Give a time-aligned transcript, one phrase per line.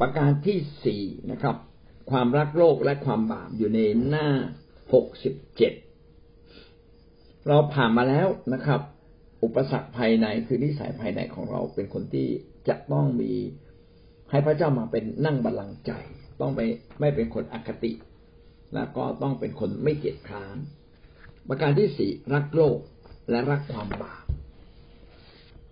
[0.00, 1.56] ประการที่สี่นะครับ
[2.10, 4.28] ความรักโลกและความบาปอยู่ในหน้า
[4.92, 5.72] หกสิบเจ็ด
[7.48, 8.80] เราผ่านมาแล้วนะครับ
[9.42, 12.26] อุปสรรคภายในคือนิสัยภายในของเราเป็นคนที่
[12.68, 13.32] จะต้องมี
[14.30, 15.92] ให้พระเจ้ามาเป็นนั่งบัลลังก์ใจ
[16.40, 16.60] ต้องไป
[17.00, 17.92] ไม่เป็นคนอคติ
[18.74, 20.56] แล้วก็ต้องเป็นคนไม่เกียจคร้าน
[21.48, 22.78] ประการที่สี่รักโลก
[23.30, 24.24] และรักความบาป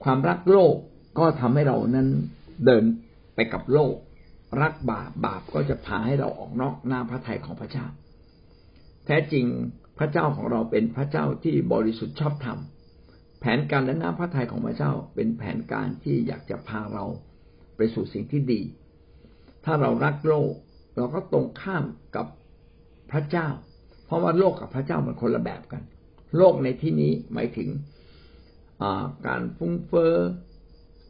[0.04, 0.74] ความรักโลก
[1.18, 2.08] ก็ทำให้เรานั้น
[2.66, 2.84] เดิน
[3.34, 3.94] ไปกับโลก
[4.60, 7.86] รักบาปบาปก็จะพาให้เราออกนอกหน้าพระทัยของพระเจ้า
[9.06, 9.46] แท้จริง
[9.98, 12.58] พระเจ้าของเราเป็นพระเจ้าที่บริสุทธิ์ชอบธรรม
[13.40, 17.04] แผนการและหน้าพระทัยของพระเจ้า เป็นแผนการที่อยากจะพาเรา
[17.76, 18.60] ไปสู่สิ่งที่ดี
[19.64, 20.52] ถ้าเรารักโลก
[20.96, 21.84] เราก็ตรงข้าม
[22.16, 22.26] กับ
[23.10, 23.48] พระเจ้า
[24.06, 25.82] เพราะว่าโลกกับพระเจ้ามันคนละแบบกัน
[26.36, 27.68] โลกในที่นี้หมายถึง
[29.26, 30.14] การฟุ้งเฟอ้อ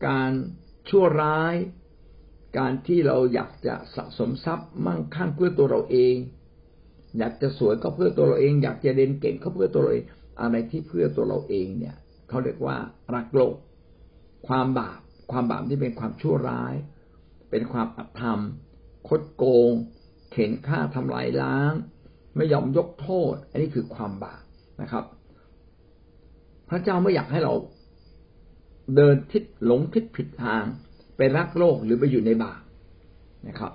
[0.08, 0.32] การ
[0.88, 1.54] ชั่วร้าย
[2.58, 6.14] การที่เราอยากจะสะสมทรัพย์มั่งคั่งเพื่อตัวเราเอง
[7.18, 10.04] อยากจะสวยก็เพื่อตัวเราเอง อยากจะเรียนเก่งก็เพื่อตัวเราเอง
[10.40, 11.96] อะไรที่เพื่อตัวเราเองเนี่ย
[12.28, 12.76] เขาเรียกว่า
[13.14, 13.54] รักโลก
[14.48, 15.00] ความบาป
[15.32, 16.74] ความบาปที่เป็นความชั่วร้าย
[17.50, 18.40] เป็นความอธรรม
[19.08, 19.72] คดโกง
[20.30, 21.72] เข็นฆ่าทำลายล้าง
[22.36, 24.42] ไม่ยอมยกโทษ อันนี้คือความบาป
[24.82, 25.04] นะครับ
[26.68, 27.54] พระเจ้าไม่อยากให้เรา
[28.96, 30.64] เดินทิศหลงทิศผิดทาง
[31.22, 32.60] ไปรักโลกหรือไปอยู่ในบาป
[33.48, 33.72] นะครับ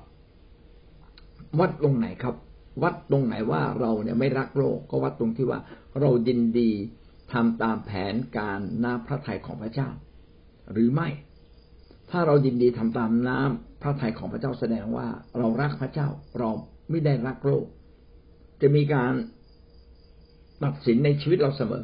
[1.59, 2.35] วัดตรงไหนครับ
[2.83, 5.59] วัดตรงไหนว่าเราเนี่ยไม่รักโลก ก็วัดตรงที่ว่า
[5.99, 6.69] เรายินดี
[7.33, 9.89] ทำตามแผนการน้ำพระทัยของพระเจ้า
[10.71, 11.09] หรือไม่
[12.11, 15.07] ถ้าเรายินดีทำตามน้ำพระทัยของพระเจ้าแสดงว่า
[15.37, 16.07] เรารักพระเจ้า
[16.39, 16.49] เรา
[16.89, 17.65] ไม่ได้รักโลก
[18.61, 19.13] จะมีการ
[20.63, 21.83] ตัดสินในชีวิตเราเสมอ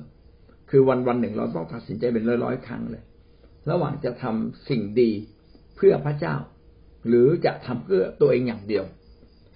[0.70, 3.04] คือวันวันหนึ่งเราต้องตัดสินใจเป็นร้อยร้อยครั้งเลย
[3.70, 5.12] ระหว่างจะทำสิ่งดี
[5.82, 6.36] พื่อพระเจ้า
[7.08, 8.86] หรือจะทำเพื่อตัวเองอย่างเดียว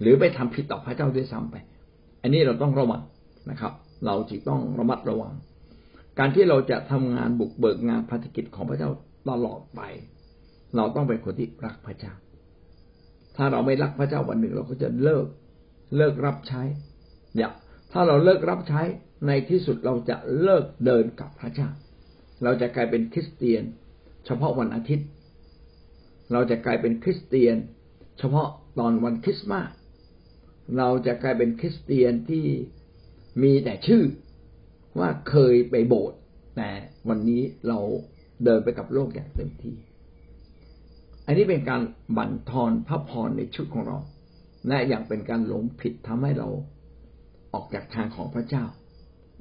[0.01, 1.55] หรือไปทำผิดต่อพระเจ้าด้วยซ้ำไป
[2.21, 3.01] อันนี้เราต้องระวัง
[3.49, 3.73] นะครับ
[4.05, 5.33] เราจึงต้องระมัดระวัง
[6.19, 8.89] การที่เราจะทำงานบุกเบิกงานภารกิจของพระเจ้า
[9.29, 9.81] ตลอดไป
[10.75, 12.13] เราต้องเป็นคนที่รักพระเจ้า
[13.35, 15.25] ถ้าเราไม่รักพระเจ้าวันหนึ่ง เราก็จะเลิก
[15.97, 16.61] เลิกรับใช้
[17.37, 17.49] อย่า
[17.91, 18.81] ถ้าเราเลิกรับใช้
[19.27, 21.69] ในที่สุดเราจะเลิกเดินกับพระเจ้า
[22.43, 23.63] เราจะกลายเป็นคริสเตียน
[24.25, 25.07] เฉพาะวันอาทิตย์
[26.31, 27.55] เราจะกลายเป็นคริสเตียน
[28.17, 28.47] เฉพาะ
[28.79, 29.69] ตอนวันคริสต์มาส
[30.77, 32.45] เราจะกลายเป็นคริสเตียนที่
[33.43, 34.03] มีแต่ชื่อ
[34.99, 36.19] ว่าเคยไปโบสถ์
[36.57, 36.69] แต่
[37.09, 37.79] วันนี้เรา
[38.43, 39.75] เดินไปกับโลกอย่างเต็มที่
[41.25, 41.81] อันนี้เป็นการ
[42.17, 43.97] บั่นทอนพระพรในชุดของเรา
[44.67, 46.49] และอย่างเป็นการหลงผิดทำให้เรา
[47.53, 48.63] ออกจากทางของพระเจ้า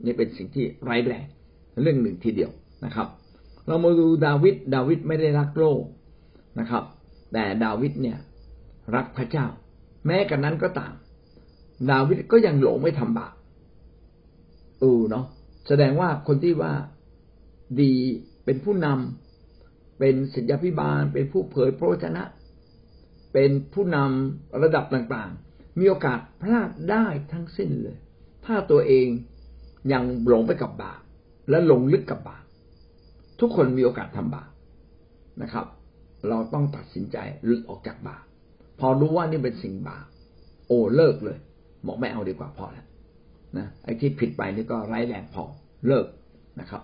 [0.04, 1.26] นี่เป็นสิ่งที่ไร้แรง
[1.82, 2.50] เรื่องหนึ่งทีเดียว
[2.84, 3.08] นะครับ
[3.66, 5.80] เรามาดูดาวิดดาวิดไม่ได้รักโลก
[6.58, 6.84] นะครับ
[7.32, 8.18] แต่ดาวิดเนี่ย
[8.94, 9.46] รักพระเจ้า
[10.06, 10.94] แม้กันนั้นก็ตาม
[11.90, 13.34] ดาวิดก็ยังหลงไม่ทำบาป
[14.80, 15.24] เออเนาะ
[15.68, 16.72] แสดงว่าคนที่ว่า
[17.80, 17.92] ดี
[18.44, 22.22] เป็นผู้นำเป็นศิษยาพิบาล เป็นผู้เผยพระวจนะ
[23.32, 27.96] เป็นผู้นำระดับต่างๆ มีโอกาสพลาดได้ทั้งสิ้นเลย
[28.44, 29.08] ถ้าตัวเอง
[29.92, 31.00] ยังหลงไปกับบาป
[31.50, 32.44] และหลงลึกกับบาป
[33.40, 34.50] ทุกคนมีโอกาสทำบาป
[35.42, 35.66] นะครับ
[36.28, 38.24] เราต้องตัดสินใจหลุดออกจากบาป
[38.80, 40.06] พอรู้ว่านี่เป็นสิ่งบาป
[40.68, 41.38] โอ้เลิกเลย
[41.86, 42.86] บอกไม่เอาดีกว่าพอแล้ว
[43.58, 45.44] นะไอ้ที่ผิดไปนี่ก็ไร้แรงพอ
[45.86, 46.06] เลิก
[46.60, 46.82] นะครับ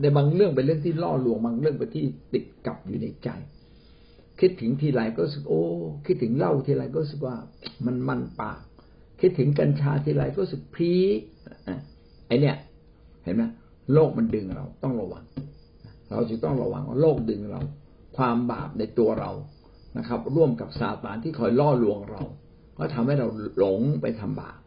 [0.00, 3.28] ในบางเรื่องเป็นเรื่องที่ล่อลวงบางเรื่องเป็นที่ติดกับอยู่ในใจ
[4.40, 5.62] คิดถึงทีไรก็รู้สึกโอ้
[6.06, 7.36] คิดถึงเหล้าทีไรก็รู้สึกว่า
[7.86, 8.60] มันมันปาก
[9.20, 10.92] คิดถึงกัญชาทีไรก็รู้สึกพี
[12.26, 12.56] ไอเนี่ย
[13.24, 13.42] เห็นไหม
[13.92, 15.24] โลกมันดึงเราต้องระวัง
[16.10, 17.60] เราจะต้องระวังว่าโลกดึงเรา
[18.16, 19.30] ความบาปในตัวเรา
[19.98, 22.22] นะครับ ร่วมกับซาตานที่คอยล่อลวงเรา
[22.78, 23.26] ก็ทำให้เรา
[23.58, 24.58] หลงไปทำบาป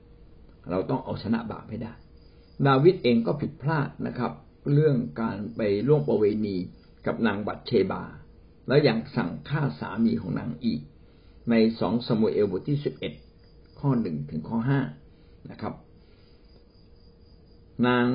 [0.72, 1.94] เราต้องเอาชนะบาปให้ได้
[2.68, 4.32] ดาวิดเองก็ผิดพลาดนะครับ
[4.74, 6.58] เรื่องการไปล่วงประเวณี
[7.06, 8.04] กับนางบัตเชบา
[8.68, 10.82] แล้วยังสั่งฆ่าสามีของนางอีก
[11.50, 13.14] ในสองสมุเอลบทที่สิบเอ็ด
[13.80, 14.80] ข้อหนึ่งถึงข้อห้า
[15.52, 15.74] นะครับ
[17.88, 18.06] นาง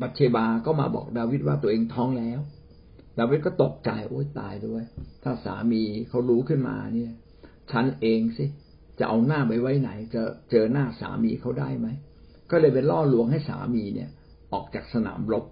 [0.00, 2.40] บัตเชบาก็มาบอกดาวิดว่าตัวเองท้องแล้ว
[3.18, 4.82] ดาวิดก็ตกใจโอ้ยตายด้วย
[5.22, 7.12] ถ้าสามีเขารู้ขึ้นมาเนี่ย
[7.70, 8.44] ฉันเองสิ
[8.98, 11.88] จะเอาหน้าไปไว้ไหน จะเจอหน้าสามีเขาได้ไหม
[12.50, 14.10] ก็เลยไปล่อลวงให้สามีเนี่ย
[14.52, 15.44] ออกจากสนามรบ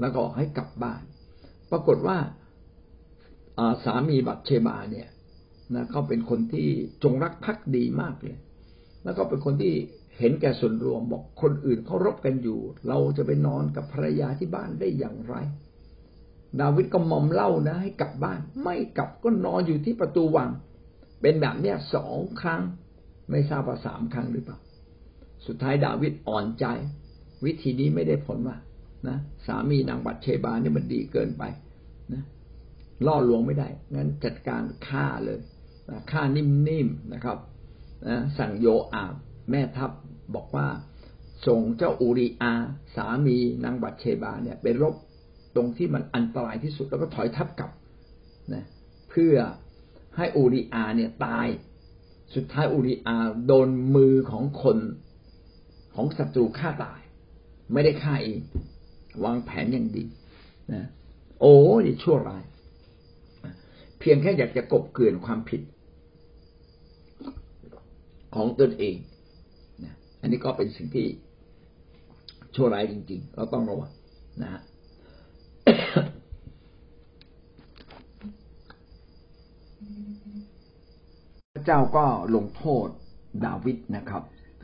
[0.00, 1.02] แล้วก็ออกให้กลับบ้าน
[1.70, 2.18] ปรากฏว่า
[3.84, 5.08] สามีบัตเชบาเนี่ย
[5.74, 6.68] นะเขาเป็นคนที่
[7.02, 8.38] จงรักภักดีมากเลย
[9.04, 9.74] แล้วก็เป็นคนที่
[10.18, 12.58] เห็นแก่ส่วนรวมบอกคนอื่นเขารบกันอยู่
[12.88, 15.34] เราจะไปนอนกับภรรยาที่บ้านได้อย่างไร
[16.60, 20.50] ดาวิดก็มอมเล่านะ ให้กลับบ้าน ไม่กลับก็นอนอยู่ที่ประตูวัง
[21.20, 22.62] เป็นแบบเนี้ยสองครั้ง
[23.30, 24.58] ไม่ทราบว่าสามครั้งหรือเปล่า
[25.46, 26.66] สุดท้ายดาวิดอ่อนใจ
[27.44, 28.56] วิธีนี้ไม่ได้ผลว่า
[29.08, 31.42] นะสามีนางบัตเชบานี่มันดีเกินไป
[32.12, 32.22] นะ
[33.06, 35.38] ล่อลวงไม่ได้ งั้นจัดการฆ่าเลย
[36.12, 37.38] ฆ่านิ่มๆนะครับ
[38.06, 39.14] นะสั่งโยอาบ
[39.50, 39.90] แม่ทัพ
[40.34, 40.66] บอกว่า
[41.46, 42.52] ส่งเจ้าอูริอา
[42.96, 44.94] สามีนางบัตเชบาเนี่ยไปรบ
[45.54, 47.70] ตรงที่มันอันตรายที่สุดแล้วก็ถอยทัพกลับ
[48.54, 48.64] นะ
[49.10, 49.34] เพื่อ
[50.16, 51.46] ให้อูริอาเนี่ยตาย
[52.34, 53.16] สุดท้ายอูริอา
[53.46, 54.78] โดนมือของคน
[55.94, 57.00] ของศัตรูฆ่าตาย
[57.72, 58.40] ไม่ได้ฆ่าเอง
[59.24, 60.04] วางแผนอย่างดี
[60.72, 60.86] นะ
[61.40, 62.42] โอ้ยชั่วร้าย
[63.98, 65.62] เพียงแค่อยากจะกบเกลื่อนความผิด
[68.34, 68.96] ของตนเอง
[69.84, 71.06] นะอันนี้ก็เป็นสิ่งที่
[72.54, 73.90] ชั่วร้ายจริง ๆ เราต้องระวัง
[74.42, 74.60] นะฮะ
[81.40, 82.88] พ ระเจ้าก็ลงโทษ
[83.46, 84.22] ดาวิดนะครับ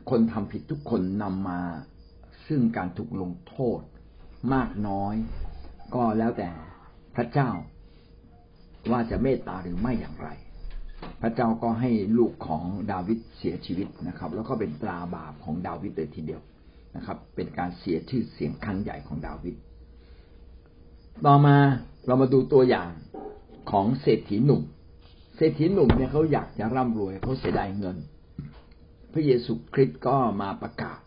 [0.09, 1.61] คนทำผิดทุกคนนำมา
[2.47, 3.81] ซึ่งการถูกลงโทษ
[4.53, 5.15] มากน้อย
[5.95, 6.49] ก็แล้วแต่
[7.15, 7.49] พระเจ้า
[8.91, 10.29] ว่าจะเมตตาหรือไม่อย่างไร
[11.21, 16.41] พระเจ้าก็ให้ลูกของดาวิดเสียชีวิตนะครับ แล้วก็เป็นตราบาปของดาวิดเลยทีเดียว
[16.95, 19.55] นะครับ เป็นการเสียชื่อเสียงครั้งใหญ่ของดาวิด
[21.25, 21.57] ต่อมา
[22.05, 22.89] เรามาดูตัวอย่าง
[23.71, 24.61] ของเศรษฐีหนุ่ม
[25.37, 27.97] เศรษฐีหนุ่มเนี่ยเขาอยากจะร่ำรวยเขาเสียดายเงิน
[29.13, 30.99] พระเยซูคริสต์ก็มาประกาศ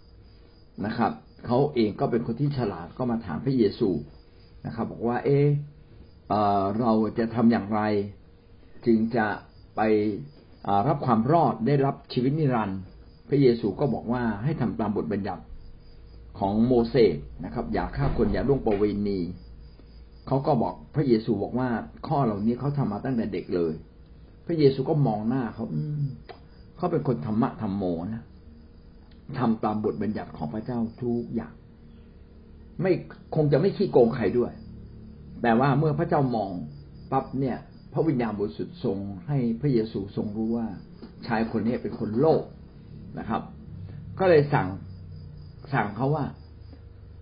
[0.87, 1.13] นะครับ
[1.47, 3.91] เขาเองก็เป็นคนที่ฉลาดก็มาถามพระเยซู
[4.67, 5.31] นะครับ บอกว่า เอ
[6.63, 7.81] อเราจะทำอย่างไร
[8.87, 9.27] จึงจะ
[9.77, 9.81] ไป
[10.89, 12.81] รับความรอดได้รับชีวิตนิรันดร์
[13.29, 15.43] พระเยซูก็บอกว่าให้ทำตามบทบัญญัติ
[16.39, 19.21] ของโมเสสนะครับ อย่าฆ่าคนอย่าล่วงประเวณี
[20.27, 21.69] เขาก็บอกพระเยซูบอกว่า
[22.07, 23.73] ข้อเหล่านี้เขาทำมาตั้งแต่เด็กเลย
[24.51, 25.65] ระเยซูก็มองหน้าเขา
[26.77, 28.25] เขาเป็นคนธรรมะธรรมโมนะ
[29.39, 31.53] ทำตามบทบัญญัติของพระเจ้าทุกอย่าง
[32.83, 32.93] ไม่
[33.35, 34.53] คงจะไม่ขี้โกงใครด้วย
[35.43, 36.51] แต่ว่าเมื่อพระเจ้ามอง
[37.13, 37.57] ปั๊บเนี่ย
[37.93, 40.67] พระวิญญาณบริสุทธิ์ทรง ให้พระเยซูทรงรู้ว่า
[41.27, 42.45] ชายคนนี้เป็นคนโลภ
[43.19, 43.43] นะครับ
[44.19, 44.69] ก็เลยสั่ง
[45.75, 46.25] สั่งเขาว่า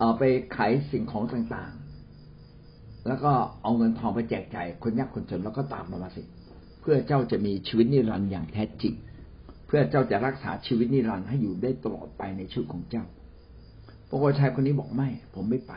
[0.00, 0.22] เอาไป
[0.56, 3.32] ขายสิ่งของต่างๆ แล้วก็
[3.62, 6.22] เอาเงินทองไปแจกจ่ายคนยากคนจนแล้วก็ตามมาสิ
[6.90, 8.94] พื่อเจ้าจะมีชีวิตนิรันดร์อย่างแท้จริง
[9.66, 13.04] เพื่อเจ้าจะรักษาชีวิตนิรันดร์ให้อยู่ได้ตลอดไปในชีวิตของเจ้า
[14.08, 15.72] ปรากฏชายคนนี้บอกไม่ ผมไม่ไป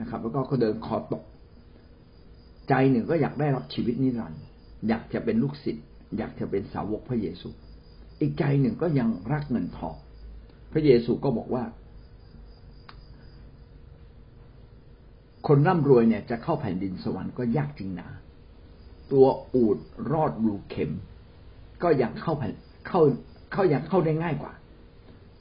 [0.00, 1.22] นะครับ แล้วก็เขาเดินคอตก
[2.68, 4.42] ใจหนึ่งก็อยากได้รับชีวิตนิรันดร์
[4.88, 5.84] อยากจะเป็นลูกศิษย์
[6.18, 7.48] อยากจะเป็นสาวกพระเยซู
[8.20, 9.96] อีกใจหนึ่งก็ยังรักเงินทอง
[10.72, 11.64] พระเยซูก็บอกว่า
[15.46, 18.08] คนร่ำรวยเนี่ยจะเข้าแผ่นดินสวรรค์ก็ยากจริงนะ
[19.14, 19.78] ตัวอูด
[20.12, 20.92] รอดรูเข็ม
[21.82, 22.54] ก็ยังเข้าแผ่น
[22.88, 23.00] เข้า
[23.52, 24.52] เข้ายังเข้าได้ง่ายกว่า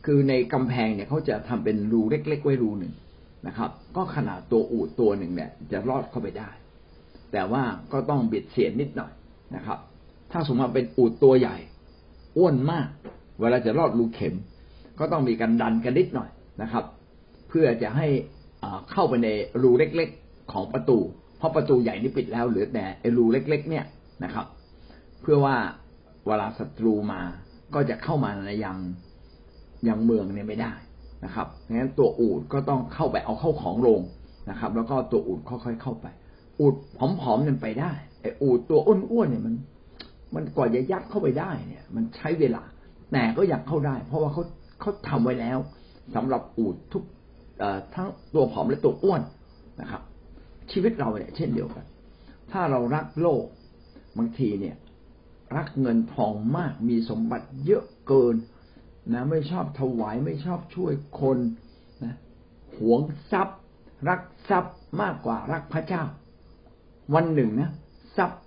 [0.06, 2.94] คือในกำแพงเนี่ยเขาจะทำเป็นรูเล็กๆไว้รูหนึ่ง
[3.48, 6.50] นะครับ ก็ขนาดตัวอูดตัวหนึ่งเนี่ย จะรอดเข้าไปได้
[7.32, 9.12] แต่ว่าก็ต้องเบิดเสียนนิดหน่อย
[9.56, 9.78] นะครับ
[10.32, 11.58] ถ้าสมมติเป็นอูดตัวใหญ่
[12.38, 12.88] อ้วนมาก
[13.40, 14.36] เวลาจะรอดรูเข็ม
[15.00, 16.30] ก็ต้องมีการดันกันนิดหน่อย
[16.62, 16.86] นะครับ
[17.50, 18.08] เพื่อจะให้
[18.92, 19.30] เข้าไปใน
[19.62, 21.00] รูเล็กๆของประตู
[21.44, 23.86] ราะประตูใหญ่นี่ปิดแล้วเหลือแต่ไอ้รูเล็ก ๆ เนี่ย
[24.24, 24.46] นะครับ
[25.22, 25.56] เพื่อว่า
[26.26, 27.22] เวลาศัตรูมา
[27.74, 28.78] ก็จะเข้ามาในยัง
[29.88, 30.74] ยังเมืองเนี่ยไม่ได้
[31.26, 34.02] นะครับงั้นตัวอูดก็ต้องเข้าไปเอาเข้าของลง
[34.50, 36.06] นะครับ แล้วก็ตัวอูดค่อยๆเข้าไป
[36.60, 37.92] อูดผอมๆเนี่ยไปได้
[38.22, 39.56] ไอ้อูดตัวอ้วนๆเนี่ยมัน
[40.36, 42.64] มันกว่าจะยัดเข้าไปได้เนี่ย มันใช้เวลา
[43.12, 44.44] แต่ก็อยากเข้าได้ เพราะว่าเขา
[44.80, 45.58] เขาทำไว้แล้ว
[46.16, 47.04] สำหรับอูดทุก
[47.96, 49.22] ทั้งตัวผอมและตัวอ้วน
[49.82, 50.02] นะครับ
[50.72, 51.86] ชีวิตเราเนี่ยเช่นเดียวกัน
[52.52, 53.46] ถ้าเรารักโลก
[54.18, 54.76] บางทีเนี่ย
[55.58, 58.36] รักเงินทองมากมีสมบัติเยอะเกิน
[59.14, 61.38] นะ ไม่ชอบถวายไม่ชอบช่วยคน
[62.04, 62.16] นะ
[62.78, 63.02] หวง
[63.32, 63.60] ทรัพย์
[64.10, 66.04] รักทรัพย์มากกว่ารักพระเจ้า
[67.16, 67.70] วันหนึ่งนะ
[68.18, 68.42] ทรัพย์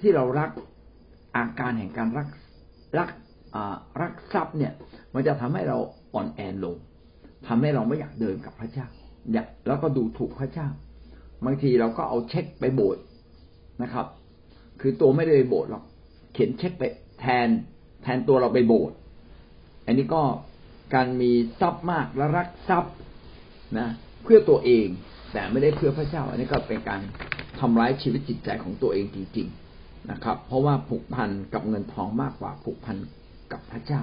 [0.00, 0.50] ที่เรารัก
[1.36, 2.28] อาการแห่งการรัก
[2.98, 3.08] รัก
[4.00, 4.72] รักทรัพย์เนี่ย
[5.14, 5.78] มันจะทำให้เรา
[6.14, 6.76] อ่อนแอลง
[7.46, 8.86] ทำให้เราไม่อยากเดินกับพระเจ้า
[9.32, 10.68] อยากแล้วก็ดูถูกพระเจ้า
[11.44, 13.02] บางทีเราก็เอาเช็คไปโบสถ์
[13.82, 14.06] นะครับ
[14.80, 15.84] คือตัวไม่ได้ไปโบสถ์หรอก
[16.32, 16.82] เขียนเช็คไป
[17.20, 17.48] แทน
[18.02, 18.96] แทนตัวเราไปโบสถ์
[19.86, 20.22] อันนี้ก็
[20.94, 21.30] การมี
[21.60, 22.94] ทรัพย์มากและรักทรัพย์
[23.78, 23.88] นะ
[24.24, 24.86] เพื่อตัวเอง
[25.32, 27.00] แต่ไม่ได้เพื่อพระเจ้า อันนี้ก็เป็นการ
[27.60, 32.96] ทำร้ายชีวิตจิตใจของตัวเองจริง ๆนะครับ เพราะว่าผูกพันกับเงินทองมากกว่าผูกพัน
[33.52, 34.00] กับพระเจ้า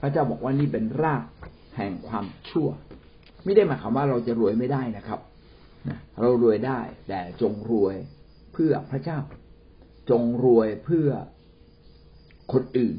[0.00, 1.22] พระเจ้าบอกว่านี่เป็นราก
[1.76, 2.68] แห่งความชั่ว
[3.44, 5.20] ไม่ได้หมายความว่าเราจะรวยไม่ได้นะครับ
[6.20, 7.96] เรารวยได้ แต่จงรวย
[8.52, 9.18] เพื่อพระเจ้า
[10.10, 11.08] จงรวยเพื่อ
[12.52, 12.96] คนอื่น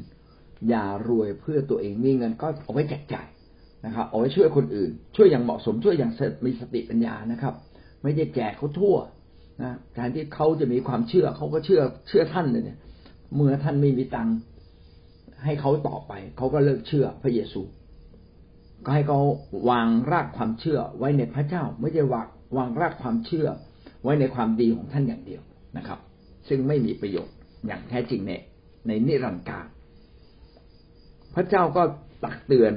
[0.68, 3.28] อย่ารวยเพื่อตัวเองมีเงินก็เอาไว้แจกจ่าย
[3.86, 6.12] นะครับ เอาไว้ช่วยคนอื่น ช่วยอย่างเหมาะสมช่วยอย่าง
[6.46, 7.54] มีสติปัญญานะครับ
[8.02, 8.96] ไม่ได้แจกเขาทั่ว
[9.62, 12.78] นะการที่เขาจะมีความเชื่อเขาก็เชื่อเชื่อท่านเลยเนี่ย
[13.34, 14.36] เมื่อท่านไม่มีตังค์
[15.44, 17.62] ให้เขาต่อไป เขาก็เลิกเชื่อพระเยซู
[18.84, 19.20] ก็ให้เขา
[19.70, 23.48] วางรากความเชื่อไว้ในพระเจ้า ไม่ใช่วาง วางรากความเชื่อ
[24.02, 25.42] ไว้ในความดีของท่านอย่างเดียว
[25.76, 25.98] นะครับ
[26.48, 27.34] ซึ่งไม่มีประโยชน์
[27.66, 28.32] อย่างแท้จริงใน
[28.86, 29.66] ในนิรันดร์การ
[31.34, 31.82] พระเจ้าก็
[32.24, 32.72] ตักเตือน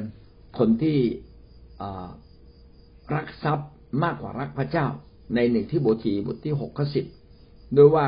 [0.57, 0.99] คนที่
[3.13, 3.69] รักทรัพย์
[4.03, 4.87] มากกว่ารักพระเจ้า
[5.35, 7.05] ในหนึ่งที่บทีบทที่หกข้อสิบ
[7.75, 8.05] โดยว่า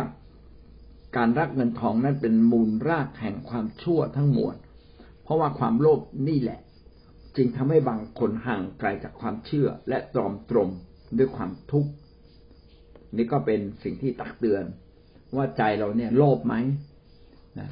[1.17, 4.55] การรักเงินทองนั้นเป็นมูลรากแห่งความชั่วทั้งมวล
[5.23, 6.59] เพราะว่าความโลภนี่แหละ
[7.35, 10.69] จึงทำให้บางคนห่างไกลจากความเชื่อและตรอมตรม
[11.17, 11.91] ด้วยความทุกข์
[13.15, 14.63] นี่ก็เป็นสิ่งที่ตักเตือน
[15.35, 16.55] ว่าใจเราเนี่ยโลภไหม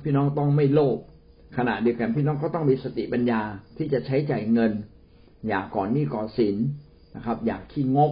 [0.03, 0.97] พี่น้องต้องไม่โลภ
[1.57, 3.41] ขณะเดียวกันพี่น้องก็ต้องมีสติปัญญา
[3.77, 4.71] ที่จะใช้จ่ายเงิน
[5.47, 6.55] อย่าก่อนนี้ก่อสิน
[7.15, 8.11] นะครับ อย่าขี้งก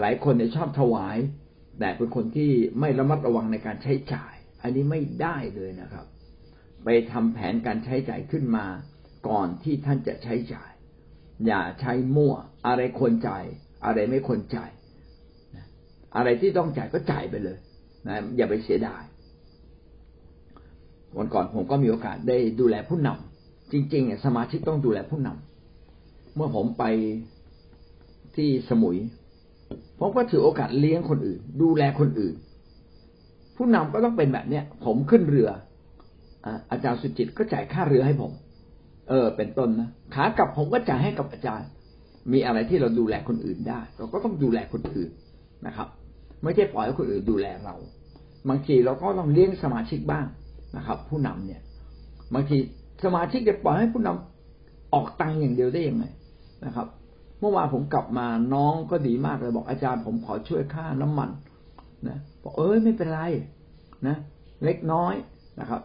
[0.00, 1.18] หลายคนเนี่ยชอบถวาย
[1.80, 2.50] แต่เป็นคนที่
[2.80, 6.06] ไม่ระมัดระวังในการใช้จ่าย อันนี้ไม่ได้เลยนะครับ
[6.84, 8.66] ไปทำแผนการใช้จ่ายขึ้นมา
[9.28, 10.70] ก่อนที่ท่านจะใช้จ่าย
[11.46, 12.34] อย่าใช้มั่ว
[12.66, 13.44] อะไรควรจ่าย
[13.86, 14.70] อะไรไม่ควรจ่าย
[16.16, 17.58] อะไรที่ต้องจ่ายก็จ่ายไปเลย
[18.06, 19.02] นะอย่าไปเสียดาย
[21.16, 26.84] วันก่อนผมก็มีโอกาสได้ดูแลผู้นำจริงๆสมาชิกต้องดูแลผู้นำเมื่อผมไป
[28.36, 28.96] ที่สมุย
[29.98, 32.34] ผมก็ถือโอกาสเลี้ยงคนอื่น ดูแลคนอื่น
[33.56, 35.50] ผู้นำก็ต้องเป็นแบบเนี้ย ผมขึ้นเรือ
[36.70, 38.32] อาจารย์สุจิตก็จ่ายค่าเรือให้ผม
[39.08, 41.68] เออ เป็นต้นนะขากลับผมก็จ่ายให้กับอาจารย์
[42.32, 45.10] มีอะไรที่เราดูแลคนอื่นได้ เราก็ต้องดูแลคนอื่น
[45.66, 45.88] นะครับ
[46.42, 47.74] ไม่ใช่ปล่อยให้คนอื่นดูแลเรา
[48.48, 50.26] บางทีเราก็ต้องเลี้ยงสมาชิกบ้าง
[50.76, 51.62] นะครับ ผู้นำเนี่ย
[52.34, 52.58] บางที
[53.04, 56.04] สมาชิกจะปล่อยให้ผู้นำออกตังค์อย่างเดียวได้ยังไง
[56.64, 56.86] นะครับ
[57.40, 61.30] เมื่อวานผมกลับมาน้องก็ดีมากเลยบอกอาจารย์ผมขอช่วยค่าน้ำมัน
[62.08, 63.20] นะบอกเอ้ยไม่เป็นไร
[64.06, 64.16] นะ
[64.64, 65.14] เล็กน้อย
[65.60, 65.80] นะครับ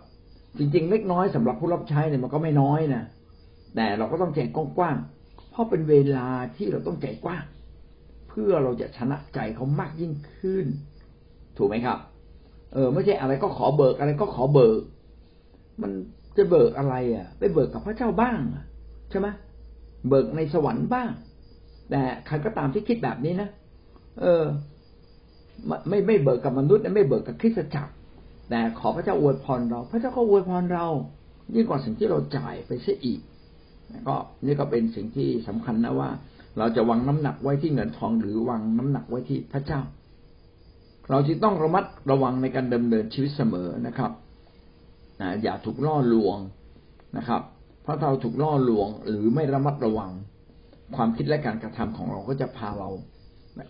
[0.58, 3.04] จริง ๆ เล็กน้อยสำหรับผู้รับใช้เนี่ยมันก็ไม่น้อยนะ
[3.76, 5.19] แต่เราก็ต้องใจกว้างๆ
[5.60, 7.46] ราะเป็นเวลาที่เราต้องใจกว้าง
[8.30, 10.66] เพื่อเราจะชนะใจเขามากยิ่งขึ้น
[11.58, 11.98] ถูกไหมครับ
[12.74, 14.82] เออ ไม่ใช่อะไรก็ขอเบิกอะไรก็ขอเบิก
[15.82, 15.92] มัน
[16.38, 18.40] จะเบิกอะไรอะ ไปเบิกกับพระเจ้าบ้าง
[19.10, 19.28] ใช่ไหม
[20.10, 21.10] เบิกในสวรรค์บ้าง
[21.90, 23.50] แต่ใครก็ตามที่คิดแบบนี้นะ
[24.22, 24.44] เออ
[25.88, 27.94] ไม่ไม่เบิกกับมนุษย์ไม่เบิกกับคริสตจักร
[28.50, 30.88] แต่ขอพระเจ้าอวยพรเรา พระเจ้าก็อวยพรเรา
[31.56, 33.20] ยิ่งกว่าสิ่งที่เราจ่ายไปเสียอีก
[34.08, 34.16] ก็
[34.46, 36.10] นี่ก็เป็นสิ่งที่สำคัญนะว่า
[36.58, 39.82] เราจะวางน้ำหนักไว้ที่เงินทองหรือวางน้ำหนักไว้ที่พระเจ้า
[41.10, 44.12] เราจึงต้องระมัดระวังในการดำเนินชีวิตเสมอนะครับ
[45.44, 46.38] อย่าถูกล่อลวง
[47.18, 47.42] นะครับ
[47.84, 50.12] เพราะเราถูกล่อลวงหรือไม่ระมัดระวัง
[50.96, 52.90] ความคิดและการกระทำของเราก็จะพาเรา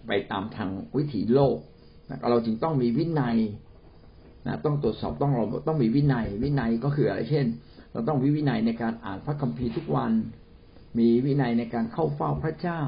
[0.07, 1.57] ไปตามทางวิถีโลก
[2.09, 3.37] นะเราจึงต้องมีวินัย
[4.47, 7.45] นะต้องตรวจสอบต้องเราต้องมีวินัย วินัยก็คืออะไรเช่น
[7.91, 10.13] เราต้องวิวินัยในการอ่านพระคัมภีร์ทุกวัน
[10.99, 12.81] มีวินัยในการเข้าเฝ้าพระเจ้า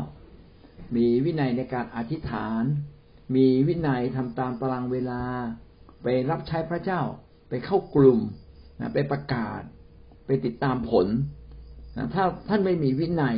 [0.96, 2.63] มีวินัยในการอธิษฐาน
[3.36, 5.24] มีวินัยทำตามตารางเวลา
[6.03, 7.01] ไปรับใช้พระเจ้า
[7.50, 8.20] ไปเข้ากลุ่ม
[8.79, 9.62] นะไปประกาศ
[10.25, 11.08] ไปติดตามผล
[11.98, 13.38] นะถ้าท่านไม่มีวินัย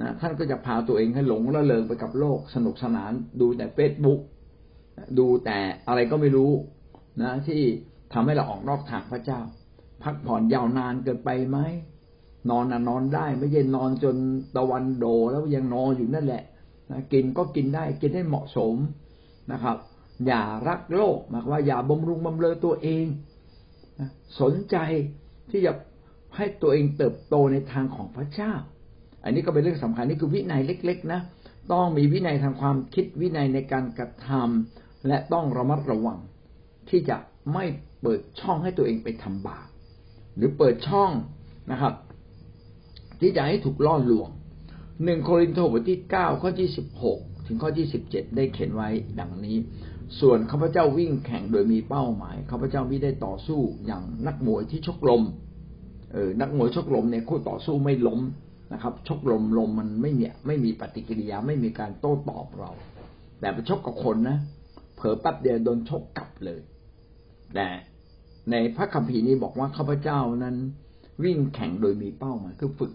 [0.00, 4.20] นะท่านก็จะพาตัวเองให้หลงละเลงไปกับโลกสนุกสนาน ดูแต่เฟซบุ๊ก
[5.18, 5.58] ดูแต่
[5.88, 6.52] อะไรก็ไม่รู้
[7.22, 7.62] นะที่
[8.12, 9.40] ทำให้เราออกนอกทางพระเจ้า
[10.02, 11.58] พักผ่อนยาวนานเกินไปไหม
[12.50, 14.16] นอนนะนอนได้ ไม่ใช่นอนจน
[14.56, 16.44] ตะวันโดแล้วยังนอนอยู่นั่นแหละ
[16.90, 18.74] นะกินก็กินได้กินให้เหมาะสม
[19.52, 19.76] นะครับ
[20.26, 23.04] อย่ารักโลกหมายว่าอย่าบำรุงบำเรอตัวเอง
[24.00, 24.76] นะสนใจ
[25.50, 25.72] ที่จะ
[26.36, 28.52] ให้ตัวเองเติบโตในทางของพระเจ้า
[29.24, 31.20] อันนี้ก็เป็นเรื่องสำคัญนี่คือวินัยเล็ก ๆ นะ
[31.72, 36.18] ต้องมีวินัยทางความคิดวินัยในการกระทำและต้องระมัดระวัง
[36.90, 37.16] ที่จะ
[37.52, 37.64] ไม่
[38.00, 39.68] เปิดช่องให้ตัวเองไปทำบาป
[40.36, 41.10] หรือเปิดช่อง
[41.70, 41.94] นะครับ
[43.20, 44.28] ที่จะให้ถูกล่อลวง
[45.04, 48.88] หนึ่งโครินธ์บทที่เก้าข้อที่สิบหกถึงข้อที่สิบเจ็ดได้เขียนไว้
[49.20, 49.56] ดังนี้
[50.20, 55.22] ส่วนข้าพเจ้าวิ่งแข่งโดยมีเป้าหมายข้าพเจ้าไม่ได้ต่อสู้อย่างนักมวยที่ชกลม
[56.12, 58.20] เออนักมวยชกลมเนี่ยคู่ต่อสู้ไม่ล้ม
[58.72, 62.70] นะครับ ชกลมลมมันไม่มีไม่มีปฏิกิริยาไม่มีการโต้ตอบเรา
[63.40, 64.38] แต่ไปชกกับคนนะ
[64.96, 66.60] เผลอแป๊บเดียวโดนชกกลับเลย
[67.54, 67.66] แต่
[68.50, 70.56] ในพระคัมภีร์นี้บอกว่าข้าพเจ้านั้น
[71.24, 72.92] วิ่งแข่งโดยมีเป้าหมายคือฝึก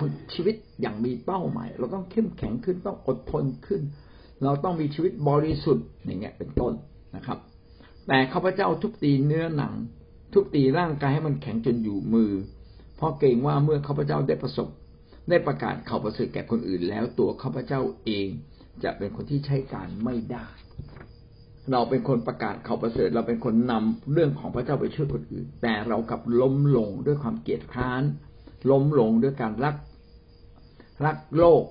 [0.00, 3.80] ฝึกชีวิตอย่างมีเป้าหมาย เราต้องเข้มแข็งขึ้นต้องอดทนขึ้น
[4.44, 6.72] เราต้องมีชีวิตบริสุทธิ์อย่างเงี้ยเป็นต้น
[7.16, 7.38] นะครับ
[8.06, 9.74] แต่ข้าพเจ้าทุบตีเนื้อหนัง
[10.32, 12.32] ทุบตีร่างกายให้มันแข็งจนอยู่มือ
[12.96, 14.68] เพราะเกรงว่าเมื่อข้าพเจ้าได้ประสบ
[15.28, 18.28] ได้ประกาศข่าวประเสริฐแก่คนอื่น แล้วตัวข้าพเจ้าเอง
[18.84, 20.46] จะเป็นคนที่ใช้การไม่ได้
[21.70, 28.02] เราเป็นคนประกาศข่าวประเสริฐ เราเป็นคนนำเรื่องของพระเจ้าไปช่วยคนอื่น แต่เรากลับล้มลงด้วยความเกียดค้าน
[28.70, 29.76] ล้มลงด้วยการรัก
[31.04, 31.64] รักโลก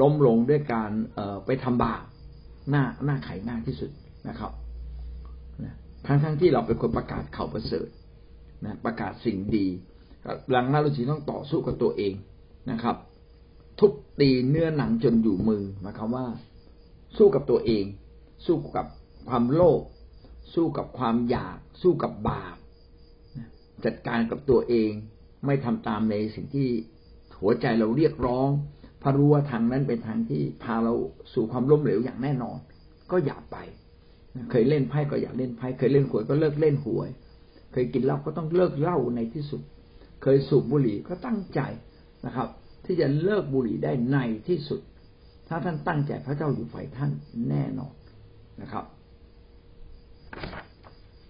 [0.00, 2.02] ล้มลงด้วยการเไปทำบาป
[2.70, 3.90] หน้าหน้าไขหน้าที่สุด
[4.28, 4.52] นะครับ
[6.06, 7.88] ทั้งทั้งที่เราเป็นคนประกาศข่าวประเสริฐ
[8.64, 9.66] นะประกาศสิ่งดี
[10.50, 12.14] หลังนั้นเราจึงต้องต่อสู้กับตัวเอง
[12.70, 12.96] นะครับ
[13.78, 16.26] ทุบตีเนื้อหนังจนอยู่มือหมายความว่า
[17.16, 17.84] สู้กับตัวเอง
[18.46, 18.86] สู้กับ
[19.28, 19.82] ความโลภ
[20.54, 22.56] สู้กับความอยาก สู้กับบาป
[23.84, 24.90] จัดการกับตัวเอง
[25.46, 26.68] ไม่ทำตามในสิ่งที่
[27.40, 28.48] หัวใจเราเรียกร้อง
[29.02, 30.94] พอรู้ว่าทางนั้นเป็นทางที่พาเรา
[31.32, 32.58] สู่ความล้มเหลวอย่างแน่นอน
[33.10, 33.56] ก็อย่าไป
[34.50, 37.08] เคยเล่นไพ่ก็อย่าเล่นไพ่เคยเล่นหวยก็เลิกเล่นหวย
[37.72, 39.62] เคยกินเหล้าก็ต้องเลิกเหล้าในที่สุด
[40.22, 41.60] เคยสูบบุหรี่ก็ตั้งใจ
[42.26, 42.48] นะครับ
[42.84, 44.16] ที่จะเลิกบุหรี่ได้ใน
[44.48, 44.80] ที่สุด
[45.48, 47.10] ถ้าท่านตั้งใจพระเจ้าอยู่ฝ่ายท่าน
[47.48, 47.94] แน่นอน
[48.62, 48.84] นะครับ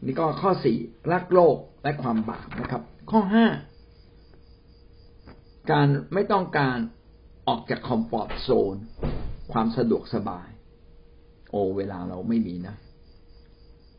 [0.04, 0.76] นี่ก็ข้อสี่
[1.12, 3.46] รักโลกและความบาปนะครับ ข้อห้า
[5.70, 6.78] การไม่ต้องการ
[7.48, 8.76] ออกจากคอมฟอร์ตโซน
[9.52, 10.48] ความสะดวกสบาย
[11.50, 12.74] โอเวลาเราไม่มีนะ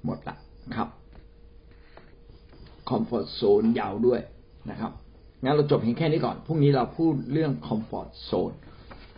[0.06, 0.36] หมดละ
[0.78, 0.90] ครับ
[2.90, 4.22] comfort zone ยาวด้วย
[4.70, 4.92] นะครับ
[5.44, 8.52] งั้นเราจบเพียงแค่นี้ก่อนพรุ่งนี้เราพูดเรื่อง comfort zone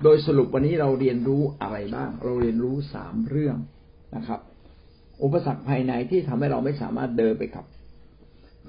[0.03, 3.57] โดยสรุปวันนี้เราเรียนรู้อะไรบ้าง เราเรียนรู้สามเรื่อง
[4.15, 4.41] นะครับ
[5.23, 7.65] อุปสรรคภายในที่ทำให้เราไม่สามารถเดินไปกับ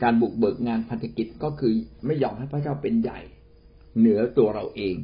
[0.03, 1.73] การบุกเบิกงานพันธกิจก็คือ
[2.07, 3.21] ไม่ยอมให้พระเจ้าเป็นใหญ่
[3.99, 4.97] เหนือตัวเราเอง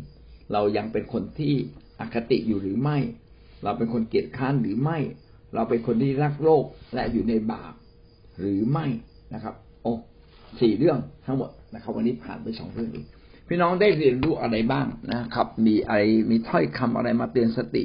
[0.52, 1.54] เรายังเป็นคนที่
[2.00, 2.98] อคติอยู่หรือไม่
[3.64, 4.98] เราเป็นคนเกียจคร้านหรือไม่
[5.54, 7.72] เราเป็นคนที่รักโลกและอยู่ในบาป
[8.40, 8.86] หรือไม่
[9.34, 9.92] นะครับ โอ้
[10.60, 12.90] สี่เรื่องทั้งหมดนะครับ วันนี้ผ่านไปสองเรื่อง
[13.48, 17.84] พี่น้องได้เรียนรู้อะไรบ้างนะครับ มีอะไรมีถ้อยคำอะไรมาเตือนสติ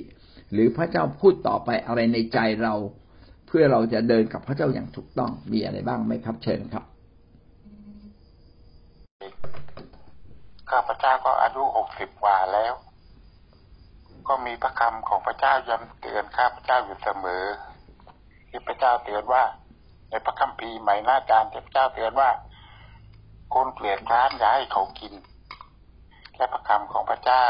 [0.53, 2.75] หรือพระเจ้าพูดต่อไปอะไรในใจเรา
[3.51, 6.83] เพื่อเราจะเดินกับพระเจ้าอย่างถูกต้องมีอะไรบ้างไหมครับ เชิญครับ
[10.69, 12.73] ข้าพเจ้าก็อายุหกสิบกว่าแล้ว
[14.27, 17.45] ก็มีพระคำของพระเจ้าย้ำเตือนข้าพเจ้าอยู่เสมอ
[18.49, 19.43] ที่พระเจ้าเตือนว่า
[20.09, 22.29] ในพระคัมภีร์ใหม่หน้าจารย์ที่พระเจ้าเตือนว่า
[23.53, 25.13] คนเกลียดคร้านอย่าให้เขากิน
[26.37, 27.47] และพระคำของพระเจ้า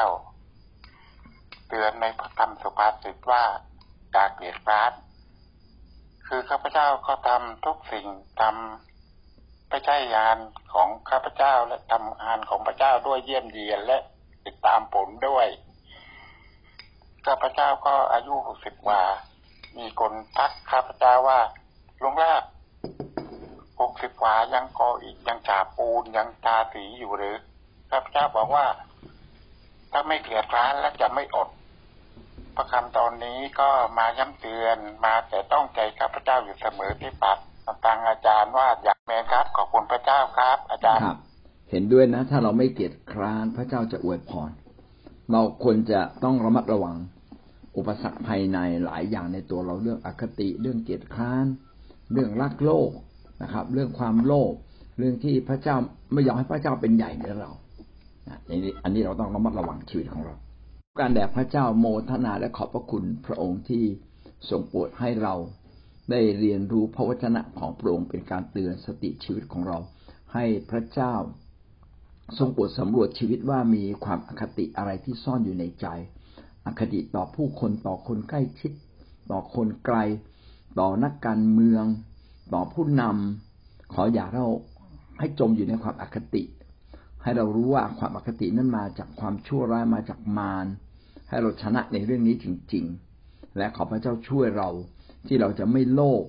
[1.70, 3.44] เตือนในพระธรรมสุภาษิตว่า
[4.12, 4.92] อย่าเกลียดคร้าน
[6.32, 8.08] คือข้าพเจ้าก็ทำทุกสิ่ง
[8.42, 10.38] ทำไม่ใช่งาน
[10.74, 13.98] ของข้าพเจ้าและทำงานของพระเจ้าด้วยเยี่ยมเยียนและ
[14.46, 15.48] ติดตามผลด้วย
[17.26, 19.02] ข้าพเจ้าก็อายุหกสิบกว่า
[19.78, 21.40] มีคนทักข้าพเจ้าว่า
[22.02, 22.44] ลุงลาบ
[23.80, 27.36] หกสิบกว่ายังกออีกยังฉาปูนยังตาสีอยู่หรือ
[27.92, 28.66] ข้าพเจ้าบอกว่า
[29.92, 31.50] ถ้าไม่เกลียดร้านและจะไม่อด
[32.60, 37.38] ระคำตอนนี้ก็มาย้ำเตือนมาแต่ต้องใจข้าพเจ้าอยู่เสมอที่ปัด
[37.86, 41.02] ตังอาจารย์ว่าอยากแมนครับ ขอบคุณพระเจ้าครับ อาจารย์
[41.70, 44.52] เห็นด้วยนะ ถ้าเราไม่เกียดคร้านพระเจ้าจะอวยพร
[45.32, 46.98] เราควรจะต้องระมัดระวัง
[47.78, 51.46] อุปสรรคภายในหลายอย่างในตัวเราเรื่องอคติ เรื่องเกียรติค้าน
[52.14, 52.92] เรื่องรักโลก
[53.44, 54.54] นะครับ เรื่องความโลภ
[55.00, 55.76] เรื่องที่พระเจ้า
[56.14, 57.52] ไม่ยอมให้พระเจ้าเป็นใหญ่ในเรา
[58.50, 60.36] อันนี้อันนี้เราต้องระมัดระวังชีวิตของเรา
[61.00, 63.84] การแด่พระเจ้าโมทนาและขอบพระคุณพระองค์ที่
[64.50, 65.36] ทรงโปรดให้เรา
[66.12, 69.78] ได้เรียนรู้พระวจนะของพระองค์เป็นการเตือนสติชีวิตของเรา
[70.34, 71.14] ให้พระเจ้า
[72.38, 75.88] ทรงโปรดสำรวจชีวิตว่ามีความอคติอะไรที่ซ่อนอยู่ในใจ
[76.66, 78.72] อคติต่อผู้คนต่อคนใกล้ชิด
[79.32, 79.98] ต่อคนไกล
[80.80, 81.86] ต่อนักการเมือง
[82.54, 84.48] ต่อผู้นำขออย่าเรา
[85.20, 86.44] ให้จมอยู่ในความอคติ
[87.24, 90.68] ให้เรารู้ว่าความอคตินั้นมาจากความชั่วร้ายมาจากมาร
[91.30, 92.86] ให้เราชนะในเรื่องนี้จริง
[93.22, 94.70] ๆ และขอพระเจ้าช่วยเรา
[95.28, 96.24] ที่เราจะไม่โลภ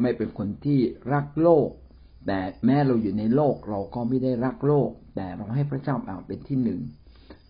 [0.00, 0.80] ไม่เป็นคนที่
[1.12, 1.68] รักโลก
[2.26, 6.80] แต่แม้เราอยู่ในโลกเราก็ไม่ได้รักโลก แต่เราให้พระเจ้าเป็นที่หนึ่ง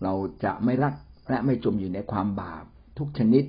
[0.03, 0.93] เราจะไม่รัก
[1.29, 2.63] และไม่จมอยู่ในความบาป
[2.97, 3.43] ทุกชนิด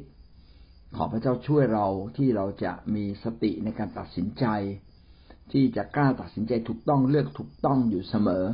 [0.96, 4.46] ขอพระเจ้าช่วยเราที่เราจะมีสติในการตัดสินใจ
[5.52, 8.44] ที่จะกล้าตัดสินใจถูกต้องเลือกถูกต้องอยู่เสมอ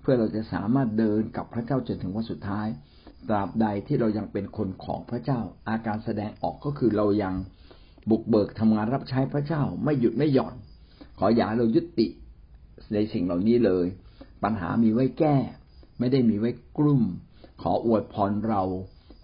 [0.00, 2.68] เพื่อเราจะสามารถเดินกับพระเจ้าจนถึงวันสุดท้าย
[3.28, 7.34] ตราบใดที่เรายังเป็นคนของพระเจ้า อาการแสดงออกก็คือเรายัง
[8.10, 10.54] บุกเบิกทำงานรับใช้พระเจ้า ไม่หยุดไม่หย่อน
[11.18, 12.06] ขออย่าเรายุติ
[12.92, 13.86] ในสิ่งเหล่านี้เลย
[14.42, 15.36] ปัญหามีไว้แก้
[15.98, 17.02] ไม่ได้มีไว้กลุ่ม
[17.62, 18.62] ขออวยพรเรา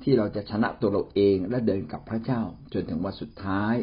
[0.02, 2.40] ที่เราจะชนะตัวเราเองและเดินกับพระเจ้า
[2.72, 3.74] จนถึงวันสุดท้าย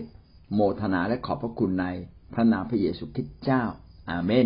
[0.53, 1.86] โมทนาและขอบพระคุณใน
[2.34, 3.63] พระนามพระเยซูคริสต์เจ้า
[4.10, 4.45] อาเมน